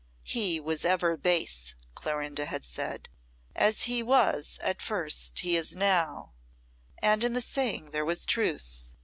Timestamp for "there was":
7.91-8.25